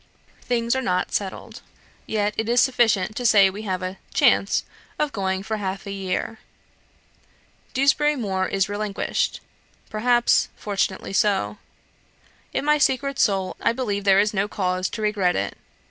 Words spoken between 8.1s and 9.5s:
Moor is relinquished.